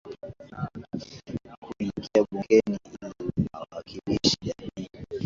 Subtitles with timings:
[1.61, 4.89] kuingia bungeni ili awakilishe jamii